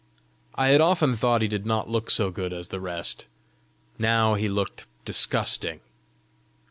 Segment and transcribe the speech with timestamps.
[0.55, 3.27] I had often thought he did not look so good as the rest;
[3.99, 5.79] now he looked disgusting.